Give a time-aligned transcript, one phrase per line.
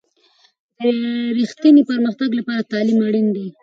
[0.79, 0.81] د
[1.37, 3.47] رښتیني پرمختګ لپاره تعلیم اړین دی.